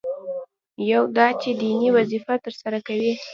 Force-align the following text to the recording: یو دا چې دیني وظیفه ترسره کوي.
یو 0.91 1.03
دا 1.17 1.27
چې 1.41 1.49
دیني 1.61 1.89
وظیفه 1.97 2.33
ترسره 2.43 2.79
کوي. 2.87 3.13